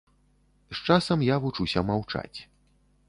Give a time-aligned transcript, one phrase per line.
[0.71, 2.39] З часам я вучуся маўчаць.